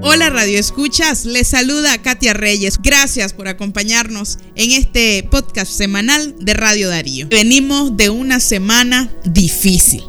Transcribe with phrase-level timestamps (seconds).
[0.00, 2.78] Hola Radio Escuchas, les saluda Katia Reyes.
[2.80, 7.26] Gracias por acompañarnos en este podcast semanal de Radio Darío.
[7.28, 10.04] Venimos de una semana difícil.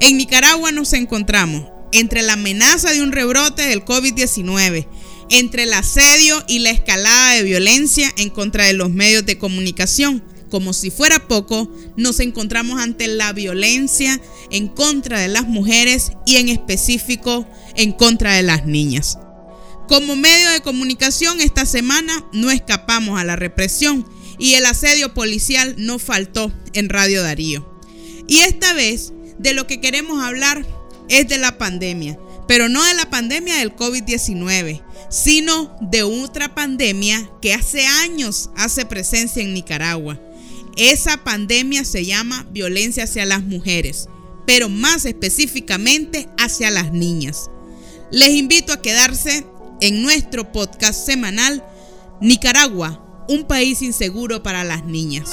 [0.00, 4.88] En Nicaragua nos encontramos entre la amenaza de un rebrote del COVID-19,
[5.30, 10.24] entre el asedio y la escalada de violencia en contra de los medios de comunicación.
[10.50, 14.20] Como si fuera poco, nos encontramos ante la violencia
[14.50, 19.16] en contra de las mujeres y en específico en contra de las niñas.
[19.90, 24.08] Como medio de comunicación esta semana no escapamos a la represión
[24.38, 27.68] y el asedio policial no faltó en Radio Darío.
[28.28, 30.64] Y esta vez de lo que queremos hablar
[31.08, 37.28] es de la pandemia, pero no de la pandemia del COVID-19, sino de otra pandemia
[37.42, 40.20] que hace años hace presencia en Nicaragua.
[40.76, 44.08] Esa pandemia se llama violencia hacia las mujeres,
[44.46, 47.50] pero más específicamente hacia las niñas.
[48.12, 49.44] Les invito a quedarse
[49.80, 51.64] en nuestro podcast semanal
[52.20, 55.30] Nicaragua, un país inseguro para las niñas.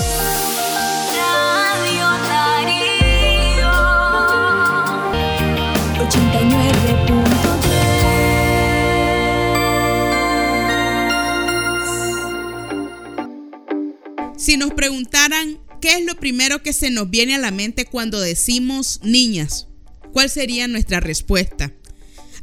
[14.38, 18.22] Si nos preguntaran qué es lo primero que se nos viene a la mente cuando
[18.22, 19.67] decimos niñas,
[20.14, 21.73] ¿cuál sería nuestra respuesta?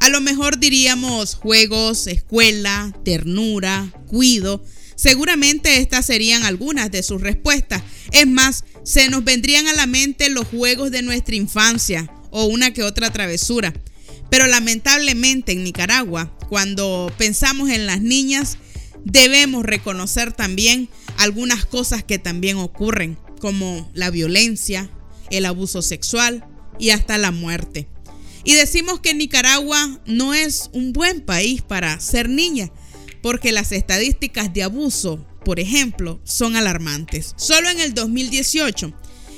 [0.05, 4.63] A lo mejor diríamos juegos, escuela, ternura, cuido.
[4.97, 7.83] Seguramente estas serían algunas de sus respuestas.
[8.13, 12.75] Es más, se nos vendrían a la mente los juegos de nuestra infancia o una
[12.75, 13.73] que otra travesura.
[14.29, 18.59] Pero lamentablemente en Nicaragua, cuando pensamos en las niñas,
[19.07, 24.91] debemos reconocer también algunas cosas que también ocurren, como la violencia,
[25.31, 26.45] el abuso sexual
[26.79, 27.89] y hasta la muerte.
[28.45, 32.71] Y decimos que Nicaragua no es un buen país para ser niña,
[33.23, 37.33] porque las estadísticas de abuso, por ejemplo, son alarmantes.
[37.37, 38.93] Solo en el 2018,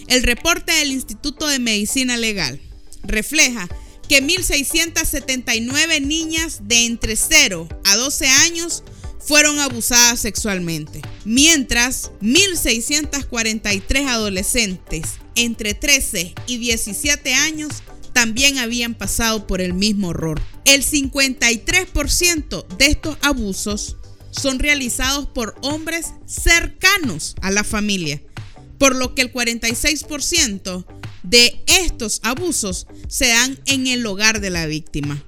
[0.09, 2.61] el reporte del Instituto de Medicina Legal
[3.05, 3.69] refleja
[4.09, 8.83] que 1.679 niñas de entre 0 a 12 años
[9.21, 15.03] fueron abusadas sexualmente, mientras 1.643 adolescentes
[15.35, 17.83] entre 13 y 17 años
[18.17, 20.41] también habían pasado por el mismo horror.
[20.65, 23.99] El 53% de estos abusos
[24.31, 28.23] son realizados por hombres cercanos a la familia,
[28.79, 30.87] por lo que el 46%
[31.25, 35.23] de estos abusos se dan en el hogar de la víctima.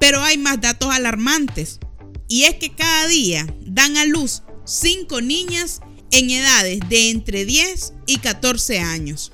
[0.00, 1.78] Pero hay más datos alarmantes.
[2.26, 5.80] Y es que cada día dan a luz 5 niñas
[6.10, 9.30] en edades de entre 10 y 14 años.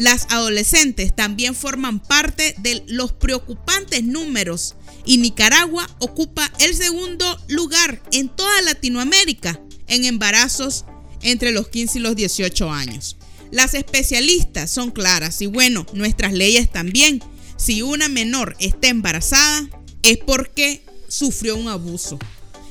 [0.00, 4.74] Las adolescentes también forman parte de los preocupantes números
[5.04, 10.86] y Nicaragua ocupa el segundo lugar en toda Latinoamérica en embarazos
[11.20, 13.18] entre los 15 y los 18 años.
[13.50, 17.22] Las especialistas son claras y bueno, nuestras leyes también.
[17.58, 19.68] Si una menor está embarazada
[20.02, 22.18] es porque sufrió un abuso.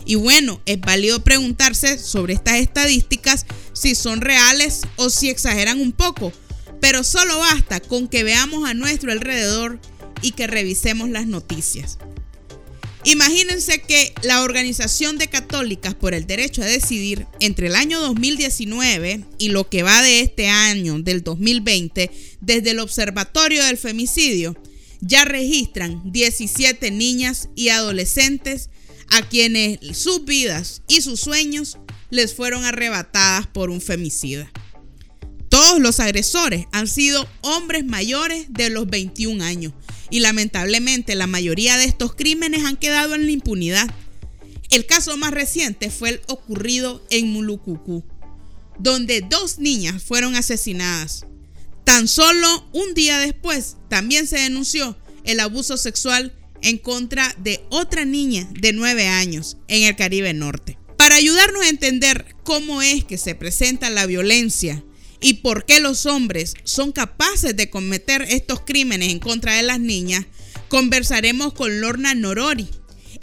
[0.03, 5.91] Y bueno, es válido preguntarse sobre estas estadísticas si son reales o si exageran un
[5.91, 6.33] poco,
[6.79, 9.79] pero solo basta con que veamos a nuestro alrededor
[10.21, 11.97] y que revisemos las noticias.
[13.05, 19.23] Imagínense que la Organización de Católicas por el Derecho a Decidir entre el año 2019
[19.37, 24.61] y lo que va de este año, del 2020, desde el Observatorio del Femicidio,
[24.99, 28.69] ya registran 17 niñas y adolescentes
[29.11, 31.77] a quienes sus vidas y sus sueños
[32.09, 34.51] les fueron arrebatadas por un femicida.
[35.59, 39.73] Todos los agresores han sido hombres mayores de los 21 años
[40.09, 43.93] y lamentablemente la mayoría de estos crímenes han quedado en la impunidad.
[44.69, 48.05] El caso más reciente fue el ocurrido en Mulucucú,
[48.79, 51.25] donde dos niñas fueron asesinadas.
[51.83, 58.05] Tan solo un día después también se denunció el abuso sexual en contra de otra
[58.05, 60.77] niña de 9 años en el Caribe Norte.
[60.95, 64.85] Para ayudarnos a entender cómo es que se presenta la violencia
[65.21, 69.79] y por qué los hombres son capaces de cometer estos crímenes en contra de las
[69.79, 70.25] niñas,
[70.69, 72.67] conversaremos con Lorna Norori.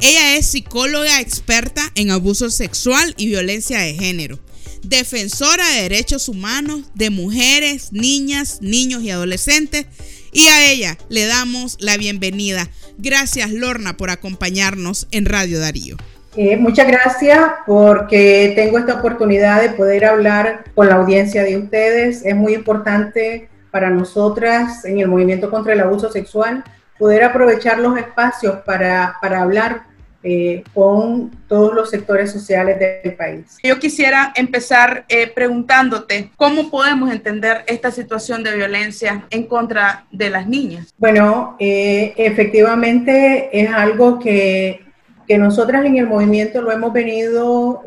[0.01, 4.39] Ella es psicóloga experta en abuso sexual y violencia de género,
[4.83, 9.87] defensora de derechos humanos de mujeres, niñas, niños y adolescentes,
[10.33, 12.71] y a ella le damos la bienvenida.
[12.99, 15.97] Gracias Lorna por acompañarnos en Radio Darío.
[16.37, 22.25] Eh, muchas gracias porque tengo esta oportunidad de poder hablar con la audiencia de ustedes.
[22.25, 26.65] Es muy importante para nosotras en el movimiento contra el abuso sexual
[26.99, 29.83] poder aprovechar los espacios para, para hablar
[30.29, 33.59] eh, con todos los sectores sociales del país.
[33.63, 40.31] Yo quisiera empezar eh, preguntándote cómo podemos entender esta situación de violencia en contra de
[40.31, 40.93] las niñas.
[40.99, 44.86] Bueno, eh, efectivamente es algo que,
[45.27, 47.83] que, nosotras en el movimiento lo hemos venido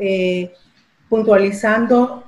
[1.09, 2.23] puntualizando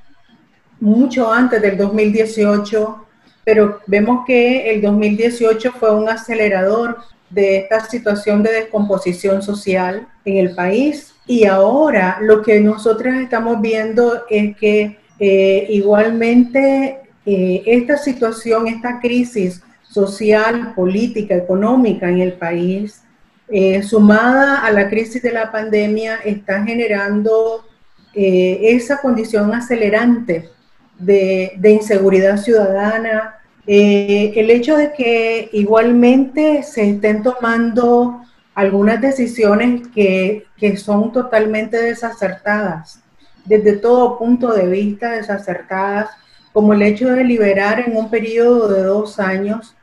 [0.80, 3.06] mucho antes del 2018,
[3.46, 6.98] pero vemos que el 2018 fue un acelerador
[7.30, 11.13] de esta situación de descomposición social en el país.
[11.25, 19.00] Y ahora lo que nosotros estamos viendo es que eh, igualmente eh, esta situación, esta
[19.00, 23.04] crisis social, política, económica en el país,
[23.51, 27.65] eh, sumada a la crisis de la pandemia, está generando
[28.13, 30.50] esa condición acelerante
[31.01, 33.36] de, inseguridad ciudadana,
[33.68, 38.21] eh, el hecho de que igualmente se estén tomando
[38.56, 43.01] algunas decisiones que, que, son totalmente desacertadas,
[43.45, 46.09] desde todo punto de vista desacertadas,
[46.53, 49.75] como el hecho de liberar en un periodo de dos años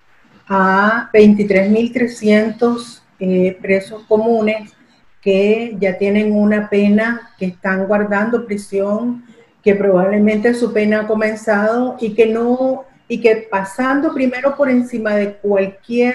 [0.49, 4.73] a 23.300 eh, presos comunes
[5.21, 9.25] que ya tienen una pena, que están guardando prisión,
[9.63, 15.15] que probablemente su pena ha comenzado y que no y que pasando primero por encima
[15.17, 16.15] de cualquier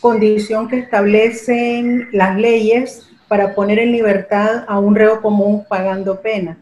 [0.00, 6.58] condición que establecen las leyes para poner en libertad a un reo común pagando pena.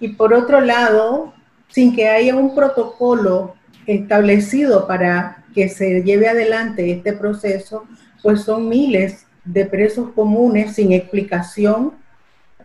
[0.00, 1.32] Y por otro lado,
[1.68, 3.54] sin que haya un protocolo
[3.86, 7.84] establecido para que se lleve adelante este proceso,
[8.22, 11.94] pues son miles de presos comunes sin explicación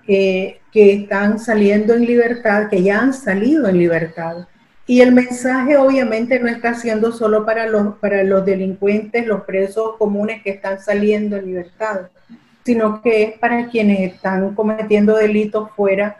[0.08, 4.48] eh, que están saliendo en libertad, que ya han salido en libertad.
[4.88, 9.96] Y el mensaje obviamente no está siendo solo para los, para los delincuentes, los presos
[9.98, 12.10] comunes que están saliendo en libertad,
[12.64, 16.18] sino que es para quienes están cometiendo delitos fuera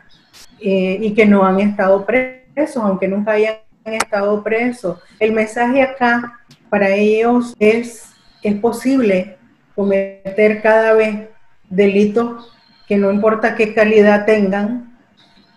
[0.58, 4.98] eh, y que no han estado presos, aunque nunca hayan estado presos.
[5.20, 9.36] El mensaje acá para ellos es, es posible
[9.74, 11.28] cometer cada vez
[11.68, 12.52] delitos
[12.86, 14.96] que no importa qué calidad tengan,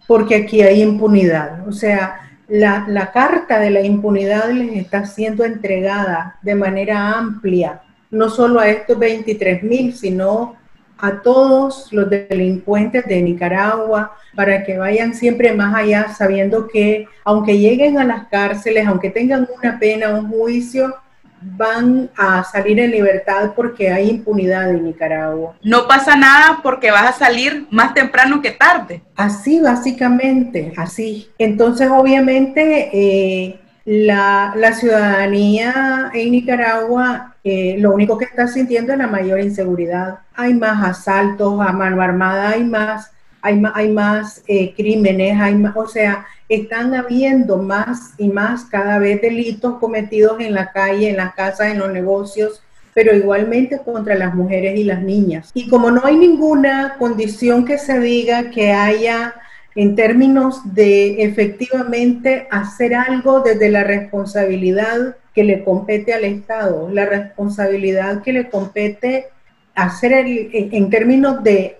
[0.07, 1.67] porque aquí hay impunidad.
[1.67, 8.29] O sea, la, carta de la impunidad les está siendo entregada de manera amplia, no
[8.29, 10.55] solo a estos 23 mil, sino
[10.97, 17.59] a todos los delincuentes de Nicaragua, para que vayan siempre más allá, sabiendo que aunque
[17.59, 20.95] lleguen a las cárceles, aunque tengan una pena, un juicio,
[21.41, 25.55] van a salir en libertad porque hay impunidad en Nicaragua.
[25.63, 29.01] No pasa nada porque vas a salir más temprano que tarde.
[29.15, 31.29] Así, básicamente, así.
[31.37, 39.07] Entonces, obviamente, eh, la, ciudadanía en Nicaragua eh, lo único que está sintiendo es la
[39.07, 40.19] mayor inseguridad.
[40.35, 45.55] Hay más asaltos a mano armada, hay más, hay más, hay más eh, crímenes, hay
[45.55, 51.09] más, o sea, están habiendo más y más cada vez delitos cometidos en la calle,
[51.09, 52.61] en las casas, en los negocios,
[52.93, 55.51] pero igualmente contra las mujeres y las niñas.
[55.53, 59.35] Y como no hay ninguna condición que se diga que haya
[59.75, 67.05] en términos de efectivamente hacer algo desde la responsabilidad que le compete al Estado, la
[67.05, 69.27] responsabilidad que le compete
[69.75, 71.77] hacer en términos de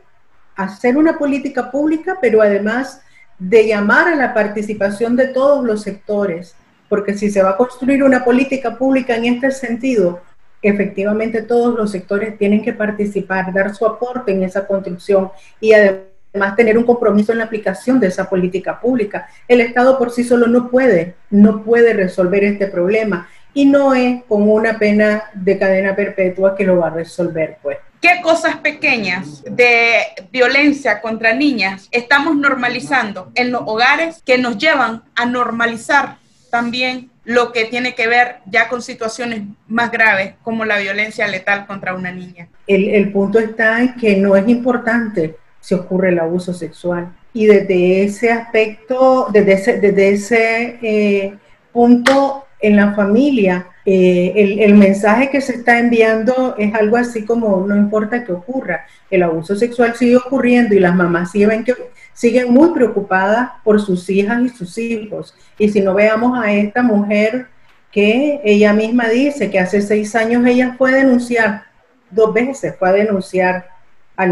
[0.59, 3.01] hacer una política pública, pero además
[3.37, 6.53] de llamar a la participación de todos los sectores,
[6.89, 10.19] porque si se va a construir una política pública en este sentido,
[10.61, 16.57] efectivamente todos los sectores tienen que participar, dar su aporte en esa construcción y además
[16.57, 19.29] tener un compromiso en la aplicación de esa política pública.
[19.47, 24.23] El Estado por sí solo no puede, no puede resolver este problema y no es
[24.25, 27.77] con una pena de cadena perpetua que lo va a resolver, pues.
[28.01, 35.03] ¿Qué cosas pequeñas de violencia contra niñas estamos normalizando en los hogares que nos llevan
[35.15, 36.17] a normalizar
[36.49, 41.67] también lo que tiene que ver ya con situaciones más graves como la violencia letal
[41.67, 42.47] contra una niña?
[42.65, 47.13] El, punto está en que no es importante si ocurre el abuso sexual.
[47.33, 51.33] Y desde ese aspecto, desde ese, desde ese eh,
[51.73, 57.65] punto en la familia, eh, el, mensaje que se está enviando es algo así como
[57.65, 61.73] no importa qué ocurra, el abuso sexual sigue ocurriendo y las mamás siguen, que,
[62.13, 65.33] siguen muy preocupadas por sus hijas y sus hijos.
[65.57, 67.47] Y si no veamos a esta mujer
[67.91, 71.63] que ella misma dice que hace seis años ella fue a denunciar,
[72.11, 73.79] dos veces fue a denunciar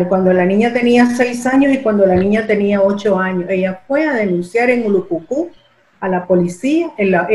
[0.10, 3.46] cuando la niña tenía seis años y cuando la niña tenía ocho años.
[3.50, 5.52] Ella fue a denunciar en Ulucucú
[6.00, 7.28] a la policía la,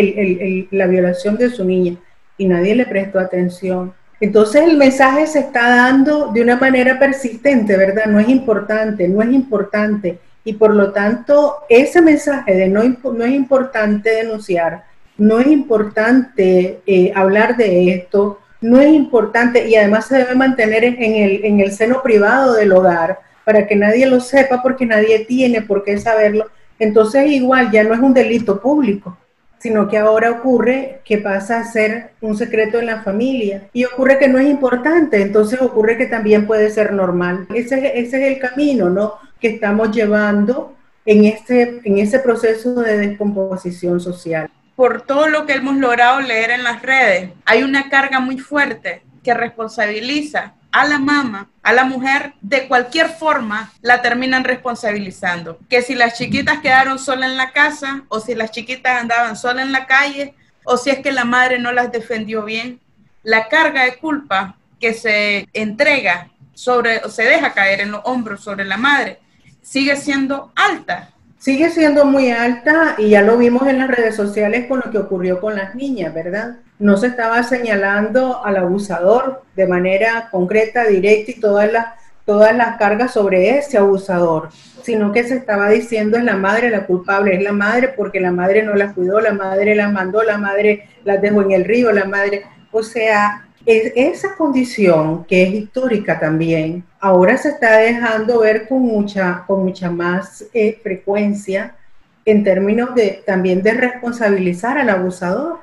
[0.71, 1.97] la violación de su niña
[2.37, 3.93] y nadie le prestó atención.
[4.21, 8.07] Entonces el mensaje se está dando de una manera persistente, ¿verdad?
[8.07, 10.19] No es importante, no es importante.
[10.45, 14.85] Y por lo tanto, ese mensaje de no, no es importante denunciar,
[15.19, 20.85] no es importante eh, hablar de esto, no es importante y además se debe mantener
[20.85, 25.25] en el, en el seno privado del hogar para que nadie lo sepa porque nadie
[25.25, 26.47] tiene por qué saberlo.
[26.83, 29.17] Entonces igual ya no es un delito público,
[29.59, 34.19] sino que ahora ocurre que pasa a ser un secreto en la familia y ocurre
[34.19, 37.47] que no es importante, entonces ocurre que también puede ser normal.
[37.55, 39.15] Ese, es el camino ¿no?
[39.39, 40.75] que estamos llevando
[41.07, 44.51] en, este, en ese proceso de descomposición social.
[44.75, 49.03] Por todo lo que hemos logrado leer en las redes, hay una carga muy fuerte
[49.23, 55.59] que responsabiliza a la mamá, a la mujer, de cualquier forma la terminan responsabilizando.
[55.69, 59.67] Que si las chiquitas quedaron solas en la casa o si las chiquitas andaban solas
[59.67, 62.81] en la calle o si es que la madre no las defendió bien,
[63.23, 68.43] la carga de culpa que se entrega sobre o se deja caer en los hombros
[68.43, 69.21] sobre la madre
[69.63, 71.13] sigue siendo alta
[71.43, 74.99] sigue siendo muy alta y ya lo vimos en las redes sociales con lo que
[74.99, 76.59] ocurrió con las niñas, ¿verdad?
[76.83, 81.87] No se estaba señalando al abusador de manera concreta, directa y todas las,
[82.25, 84.49] todas las cargas sobre ese abusador,
[84.83, 88.33] sino que se estaba diciendo es la madre la culpable, es la madre porque la
[88.33, 91.93] madre no las cuidó, la madre las mandó, la madre las dejó en el río,
[91.93, 98.67] la madre, o sea, esa condición que es histórica también, ahora se está dejando ver
[98.67, 101.77] con mucha, con mucha más eh, frecuencia
[102.25, 105.61] en términos de también de responsabilizar al abusador.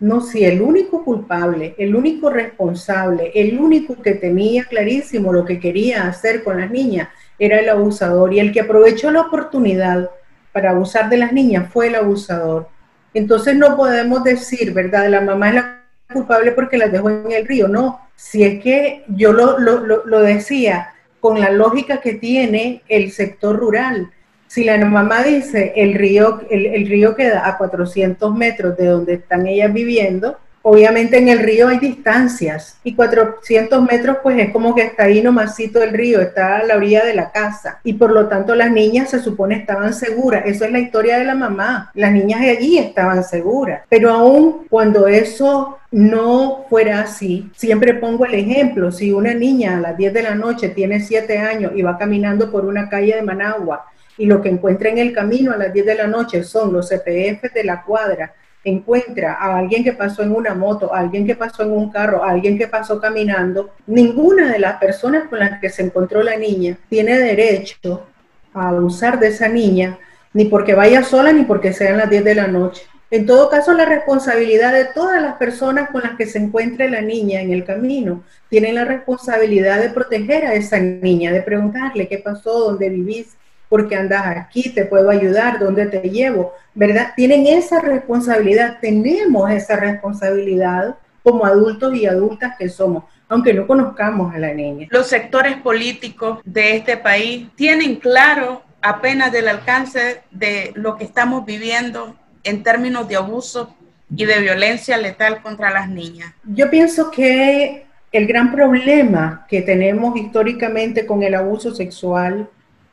[0.00, 5.60] No, si el único culpable, el único responsable, el único que tenía clarísimo lo que
[5.60, 10.10] quería hacer con las niñas era el abusador y el que aprovechó la oportunidad
[10.52, 12.68] para abusar de las niñas fue el abusador.
[13.12, 15.08] Entonces no podemos decir, ¿verdad?
[15.08, 15.80] La mamá es la
[16.12, 17.68] culpable porque las dejó en el río.
[17.68, 23.56] No, si es que yo lo, lo, decía con la lógica que tiene el sector
[23.56, 24.10] rural.
[24.50, 29.14] Si la mamá dice el río, el, el río queda a 400 metros de donde
[29.14, 34.74] están ellas viviendo, Obviamente en el río hay distancias y 400 metros pues es como
[34.74, 38.10] que está ahí nomásito el río, está a la orilla de la casa y por
[38.10, 40.42] lo tanto las niñas se supone estaban seguras.
[40.44, 41.90] Eso es la historia de la mamá.
[41.94, 43.84] Las niñas de allí estaban seguras.
[43.88, 49.80] Pero aún cuando eso no fuera así, siempre pongo el ejemplo, si una niña a
[49.80, 53.22] las 10 de la noche tiene 7 años y va caminando por una calle de
[53.22, 53.86] Managua
[54.20, 56.90] y lo que encuentra en el camino a las 10 de la noche son los
[56.90, 61.34] CPF de la cuadra encuentra a alguien que pasó en una moto, a alguien que
[61.34, 65.58] pasó en un carro, a alguien que pasó caminando, ninguna de las personas con las
[65.58, 68.06] que se encontró la niña tiene derecho
[68.52, 69.98] a abusar de esa niña,
[70.34, 72.82] ni porque vaya sola ni porque sean las 10 de la noche.
[73.10, 77.00] En todo caso, la responsabilidad de todas las personas con las que se encuentre la
[77.00, 82.18] niña en el camino, tienen la responsabilidad de proteger a esa niña, de preguntarle qué
[82.18, 83.38] pasó, dónde vivís,
[83.70, 87.12] porque andas aquí, te puedo ayudar, dónde te llevo, ¿verdad?
[87.16, 94.34] Tienen esa responsabilidad, tenemos esa responsabilidad como adultos y adultas que somos, aunque no conozcamos
[94.34, 94.88] a la niña.
[94.90, 101.46] Los sectores políticos de este país tienen claro apenas del alcance de lo que estamos
[101.46, 103.72] viviendo en términos de abuso
[104.14, 106.34] y de violencia letal contra las niñas.
[106.42, 112.50] Yo pienso que el gran problema que tenemos históricamente con el abuso sexual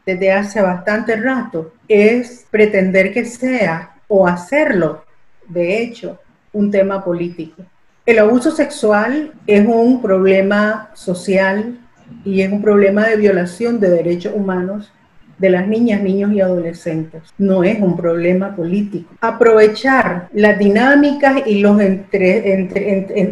[0.07, 5.03] desde hace bastante rato es pretender que sea o hacerlo,
[5.49, 6.17] de hecho,
[6.53, 7.61] un tema político.
[8.05, 11.77] El abuso sexual es un problema social
[12.23, 14.93] y es un problema de violación de derechos humanos
[15.37, 17.23] de las niñas, niños y adolescentes.
[17.37, 19.13] No es un problema político.
[19.19, 21.77] Aprovechar las dinámicas y los,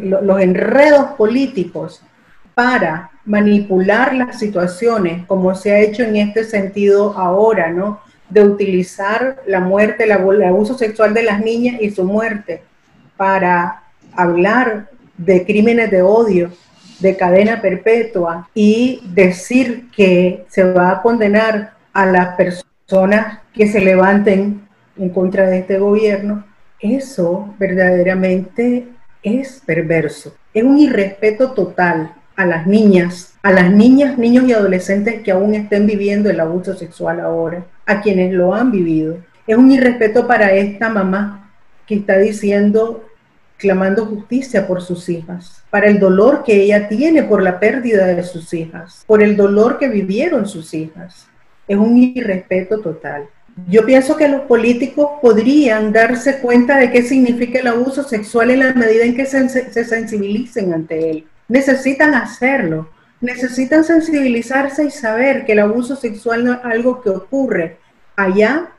[0.01, 2.03] los enredos políticos
[2.53, 7.99] para manipular las situaciones, como se ha hecho en este sentido ahora, ¿no?
[8.29, 12.61] De utilizar la muerte, el abuso sexual de las niñas y su muerte
[13.17, 16.51] para hablar de crímenes de odio,
[16.99, 23.81] de cadena perpetua y decir que se va a condenar a las personas que se
[23.81, 24.67] levanten
[24.97, 26.45] en contra de este gobierno,
[26.79, 28.87] eso verdaderamente
[29.23, 30.35] es perverso.
[30.53, 35.55] Es un irrespeto total a las niñas, a las niñas, niños y adolescentes que aún
[35.55, 39.17] estén viviendo el abuso sexual ahora, a quienes lo han vivido.
[39.47, 41.53] Es un irrespeto para esta mamá
[41.87, 43.05] que está diciendo,
[43.57, 48.23] clamando justicia por sus hijas, para el dolor que ella tiene por la pérdida de
[48.23, 51.27] sus hijas, por el dolor que vivieron sus hijas.
[51.67, 53.27] Es un irrespeto total.
[53.69, 58.59] Yo pienso que los políticos podrían darse cuenta de qué significa el abuso sexual en
[58.59, 62.89] la medida en que se, se sensibilicen ante él necesitan hacerlo,
[63.21, 67.77] necesitan sensibilizarse y saber que el abuso sexual no es algo que ocurre
[68.15, 68.69] allá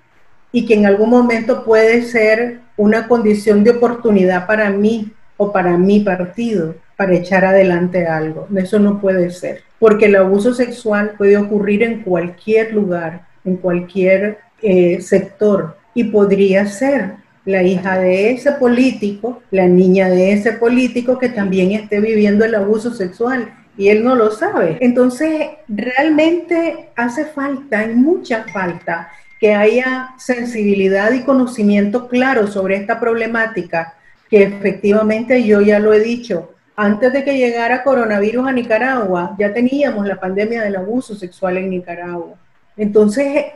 [0.52, 5.76] y que en algún momento puede ser una condición de oportunidad para mí o para
[5.76, 8.48] mi partido para echar adelante algo.
[8.56, 14.38] Eso no puede ser, porque el abuso sexual puede ocurrir en cualquier lugar, en cualquier
[14.62, 21.18] eh, sector y podría ser la hija de ese político, la niña de ese político
[21.18, 24.78] que también esté viviendo el abuso sexual y él no lo sabe.
[24.80, 29.10] Entonces, realmente hace falta, hay mucha falta
[29.40, 33.94] que haya sensibilidad y conocimiento claro sobre esta problemática,
[34.28, 39.52] que efectivamente yo ya lo he dicho, antes de que llegara coronavirus a Nicaragua, ya
[39.54, 42.34] teníamos la pandemia del abuso sexual en Nicaragua.
[42.76, 43.46] Entonces,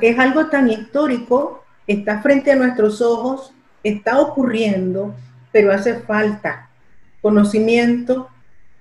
[0.00, 1.59] es algo tan histórico,
[1.92, 5.14] está frente a nuestros ojos, está ocurriendo,
[5.52, 6.68] pero hace falta
[7.20, 8.28] conocimiento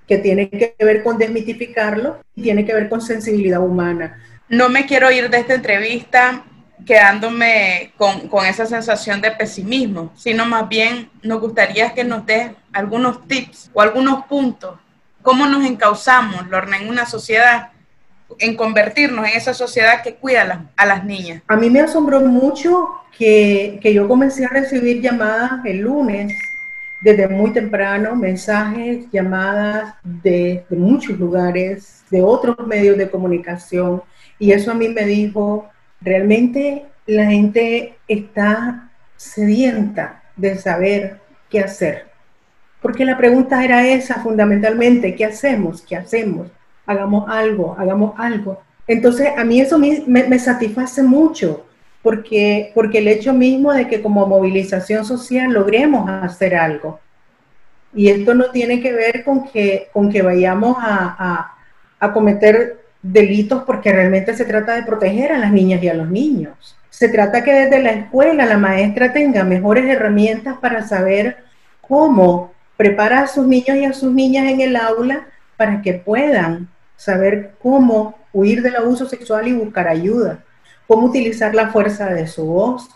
[0.07, 4.19] que tiene que ver con desmitificarlo y tiene que ver con sensibilidad humana.
[4.47, 6.43] No me quiero ir de esta entrevista
[6.85, 12.55] quedándome con, con, esa sensación de pesimismo, sino más bien nos gustaría que nos dé
[12.71, 14.79] algunos tips o algunos puntos,
[15.21, 17.69] cómo nos encauzamos, Lorna, en una sociedad,
[18.37, 21.41] en convertirnos en esa sociedad que cuida a las, niñas.
[21.47, 26.33] A mí me asombró mucho que, que yo comencé a recibir llamadas el lunes
[27.01, 34.03] desde muy temprano, mensajes, llamadas de, de muchos lugares, de otros medios de comunicación,
[34.37, 35.69] y eso a mí me dijo,
[36.01, 41.19] Realmente la gente está sedienta de saber
[41.49, 42.07] qué hacer.
[42.81, 45.81] Porque la pregunta era esa fundamentalmente, ¿qué hacemos?
[45.81, 46.47] ¿Qué hacemos?
[46.89, 48.59] Hagamos algo, hagamos algo.
[48.87, 51.67] Entonces a mí eso me, satisface mucho,
[52.01, 56.99] porque, porque el hecho mismo de que como movilización social logremos hacer algo.
[57.93, 61.53] Y esto no tiene que ver con que, con que vayamos a, a,
[61.99, 66.09] a cometer delitos porque realmente se trata de proteger a las niñas y a los
[66.09, 66.75] niños.
[66.89, 71.37] Se trata que desde la escuela la maestra tenga mejores herramientas para saber
[71.81, 76.69] cómo preparar a sus niños y a sus niñas en el aula para que puedan
[76.99, 80.43] saber cómo huir del abuso sexual y buscar ayuda,
[80.87, 82.89] cómo utilizar la fuerza de su voz,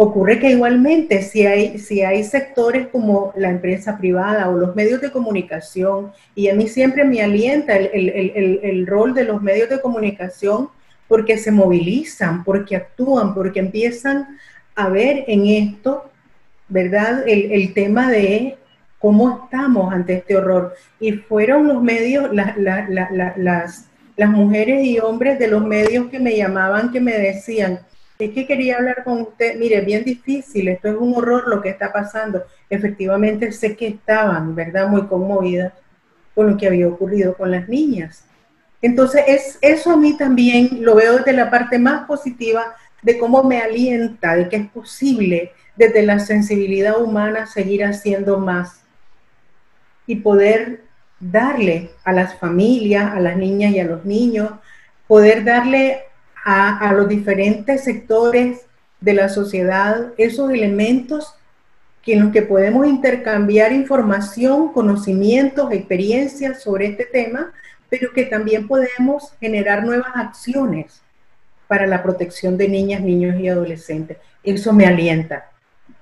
[0.00, 5.00] Ocurre que igualmente si hay, si hay sectores como la empresa privada o los medios
[5.00, 10.68] de comunicación, y a mí siempre me alienta el, rol de los medios de comunicación
[11.08, 14.38] porque se movilizan, porque actúan, porque empiezan
[14.76, 16.08] a ver en esto,
[16.68, 17.24] ¿verdad?
[17.26, 18.56] El, tema de
[18.98, 20.74] cómo estamos ante este horror.
[21.00, 22.56] Y fueron los medios, las,
[24.18, 27.80] las mujeres y hombres de los medios que me llamaban, que me decían,
[28.18, 31.68] es que quería hablar con usted, mire, bien difícil, esto es un horror lo que
[31.68, 32.42] está pasando.
[32.68, 35.72] Efectivamente sé que estaban, ¿verdad?, muy conmovidas
[36.34, 38.24] con lo que había ocurrido con las niñas.
[38.82, 43.44] Entonces, es, eso a mí también lo veo desde la parte más positiva de cómo
[43.44, 48.82] me alienta, de que es posible desde la sensibilidad humana seguir haciendo más
[50.08, 50.82] y poder
[51.20, 54.50] darle a las familias, a las niñas y a los niños,
[55.06, 56.00] poder darle
[56.44, 58.62] a, los diferentes sectores
[59.00, 61.34] de la sociedad esos elementos
[62.02, 67.52] que en los que podemos intercambiar información, conocimientos, experiencias sobre este tema,
[67.90, 71.02] pero que también podemos generar nuevas acciones
[71.66, 74.16] para la protección de niñas, niños y adolescentes.
[74.42, 75.50] Eso me alienta.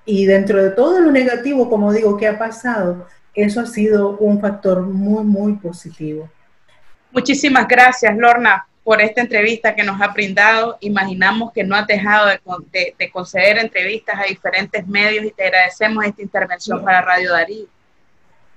[0.05, 3.05] Y dentro de todo lo negativo, como digo, que ha pasado,
[3.37, 6.27] eso ha sido un factor muy, muy positivo.
[7.11, 10.77] Muchísimas gracias, Lorna, por esta entrevista que nos ha brindado.
[10.79, 12.27] Imaginamos que no has dejado
[12.71, 17.67] de, conceder entrevistas a diferentes medios y te agradecemos esta intervención para Radio Darío.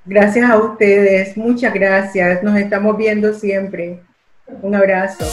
[0.04, 2.42] Gracias a ustedes, muchas gracias.
[2.42, 4.00] Nos estamos viendo siempre.
[4.62, 5.24] Un abrazo.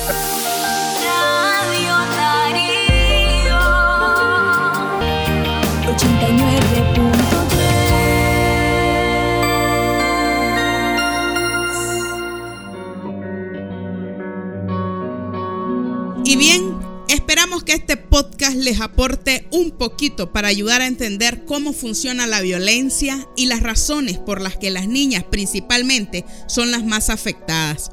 [16.28, 21.72] Y bien, esperamos que este podcast les aporte un poquito para ayudar a entender cómo
[21.72, 27.10] funciona la violencia y las razones por las que las niñas principalmente son las más
[27.10, 27.92] afectadas.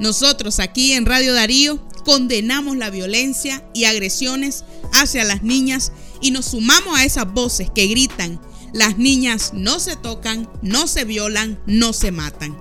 [0.00, 5.92] Nosotros aquí en Radio Darío condenamos la violencia y agresiones hacia las niñas
[6.22, 8.40] y nos sumamos a esas voces que gritan,
[8.72, 12.56] las niñas no se tocan, no se violan, no se matan.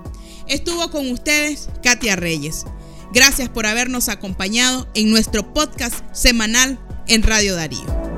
[0.50, 2.66] Estuvo con ustedes Katia Reyes.
[3.14, 8.13] Gracias por habernos acompañado en nuestro podcast semanal en Radio Darío.